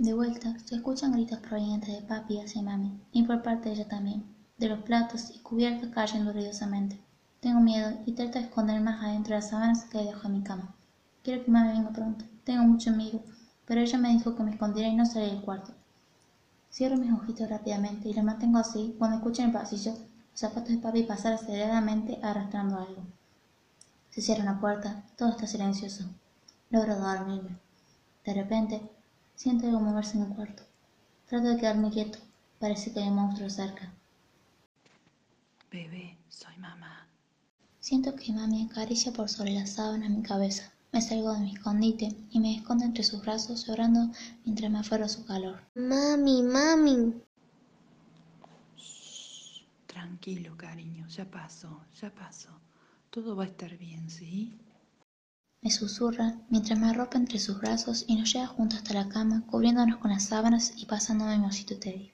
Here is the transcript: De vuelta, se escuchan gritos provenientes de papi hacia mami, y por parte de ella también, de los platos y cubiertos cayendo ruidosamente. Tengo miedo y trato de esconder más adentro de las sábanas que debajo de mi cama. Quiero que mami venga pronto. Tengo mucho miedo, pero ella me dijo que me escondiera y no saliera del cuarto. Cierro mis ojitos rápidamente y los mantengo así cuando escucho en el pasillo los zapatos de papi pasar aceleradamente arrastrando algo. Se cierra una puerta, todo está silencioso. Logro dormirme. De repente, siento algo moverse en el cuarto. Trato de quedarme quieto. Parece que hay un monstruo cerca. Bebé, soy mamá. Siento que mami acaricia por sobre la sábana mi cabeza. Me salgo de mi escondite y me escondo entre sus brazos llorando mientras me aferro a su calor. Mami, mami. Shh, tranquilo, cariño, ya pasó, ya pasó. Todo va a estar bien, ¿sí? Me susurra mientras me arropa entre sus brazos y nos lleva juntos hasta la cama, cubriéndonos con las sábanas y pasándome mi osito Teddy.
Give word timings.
De 0.00 0.14
vuelta, 0.14 0.58
se 0.64 0.76
escuchan 0.76 1.12
gritos 1.12 1.40
provenientes 1.40 1.94
de 1.94 2.00
papi 2.00 2.40
hacia 2.40 2.62
mami, 2.62 2.98
y 3.12 3.22
por 3.24 3.42
parte 3.42 3.68
de 3.68 3.74
ella 3.74 3.86
también, 3.86 4.24
de 4.56 4.70
los 4.70 4.78
platos 4.78 5.30
y 5.36 5.40
cubiertos 5.40 5.90
cayendo 5.90 6.32
ruidosamente. 6.32 6.98
Tengo 7.40 7.60
miedo 7.60 7.98
y 8.06 8.12
trato 8.12 8.38
de 8.38 8.46
esconder 8.46 8.80
más 8.80 9.04
adentro 9.04 9.34
de 9.34 9.42
las 9.42 9.50
sábanas 9.50 9.84
que 9.84 9.98
debajo 9.98 10.22
de 10.22 10.38
mi 10.38 10.42
cama. 10.42 10.74
Quiero 11.22 11.44
que 11.44 11.50
mami 11.50 11.72
venga 11.72 11.90
pronto. 11.90 12.24
Tengo 12.44 12.62
mucho 12.62 12.92
miedo, 12.92 13.20
pero 13.66 13.82
ella 13.82 13.98
me 13.98 14.08
dijo 14.08 14.34
que 14.34 14.42
me 14.42 14.52
escondiera 14.52 14.88
y 14.88 14.96
no 14.96 15.04
saliera 15.04 15.34
del 15.34 15.44
cuarto. 15.44 15.74
Cierro 16.72 16.96
mis 16.96 17.12
ojitos 17.12 17.50
rápidamente 17.50 18.08
y 18.08 18.14
los 18.14 18.24
mantengo 18.24 18.56
así 18.56 18.94
cuando 18.96 19.18
escucho 19.18 19.42
en 19.42 19.48
el 19.48 19.54
pasillo 19.54 19.92
los 20.30 20.40
zapatos 20.40 20.70
de 20.70 20.78
papi 20.78 21.02
pasar 21.02 21.34
aceleradamente 21.34 22.18
arrastrando 22.22 22.78
algo. 22.78 23.02
Se 24.08 24.22
cierra 24.22 24.44
una 24.44 24.60
puerta, 24.60 25.04
todo 25.18 25.28
está 25.28 25.46
silencioso. 25.46 26.06
Logro 26.70 26.96
dormirme. 26.98 27.58
De 28.24 28.32
repente, 28.32 28.80
siento 29.40 29.66
algo 29.66 29.80
moverse 29.80 30.18
en 30.18 30.24
el 30.24 30.34
cuarto. 30.34 30.62
Trato 31.26 31.48
de 31.48 31.56
quedarme 31.56 31.90
quieto. 31.90 32.18
Parece 32.58 32.92
que 32.92 33.00
hay 33.00 33.08
un 33.08 33.14
monstruo 33.14 33.48
cerca. 33.48 33.90
Bebé, 35.72 36.18
soy 36.28 36.54
mamá. 36.58 37.08
Siento 37.78 38.14
que 38.14 38.34
mami 38.34 38.68
acaricia 38.70 39.14
por 39.14 39.30
sobre 39.30 39.52
la 39.52 39.66
sábana 39.66 40.10
mi 40.10 40.22
cabeza. 40.22 40.70
Me 40.92 41.00
salgo 41.00 41.32
de 41.32 41.40
mi 41.40 41.54
escondite 41.54 42.14
y 42.30 42.38
me 42.38 42.54
escondo 42.54 42.84
entre 42.84 43.02
sus 43.02 43.22
brazos 43.22 43.66
llorando 43.66 44.10
mientras 44.44 44.70
me 44.70 44.78
aferro 44.78 45.06
a 45.06 45.08
su 45.08 45.24
calor. 45.24 45.62
Mami, 45.74 46.42
mami. 46.42 47.14
Shh, 48.76 49.64
tranquilo, 49.86 50.54
cariño, 50.58 51.08
ya 51.08 51.24
pasó, 51.24 51.80
ya 51.98 52.14
pasó. 52.14 52.50
Todo 53.08 53.36
va 53.36 53.44
a 53.44 53.46
estar 53.46 53.74
bien, 53.78 54.10
¿sí? 54.10 54.52
Me 55.62 55.70
susurra 55.70 56.36
mientras 56.48 56.78
me 56.78 56.88
arropa 56.88 57.18
entre 57.18 57.38
sus 57.38 57.60
brazos 57.60 58.06
y 58.08 58.16
nos 58.16 58.32
lleva 58.32 58.46
juntos 58.46 58.78
hasta 58.78 58.94
la 58.94 59.10
cama, 59.10 59.44
cubriéndonos 59.46 59.98
con 59.98 60.10
las 60.10 60.24
sábanas 60.24 60.72
y 60.74 60.86
pasándome 60.86 61.36
mi 61.36 61.44
osito 61.44 61.78
Teddy. 61.78 62.08